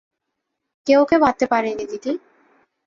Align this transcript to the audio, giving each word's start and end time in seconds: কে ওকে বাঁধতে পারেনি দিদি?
কে 0.87 0.93
ওকে 0.97 1.15
বাঁধতে 1.23 1.45
পারেনি 1.51 1.83
দিদি? 1.83 2.11